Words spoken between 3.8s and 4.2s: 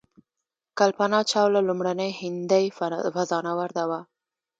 وه.